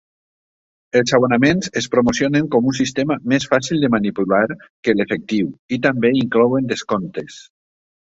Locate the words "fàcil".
3.53-3.85